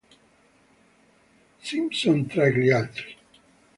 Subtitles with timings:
[1.61, 3.15] Simpson tra gli altri.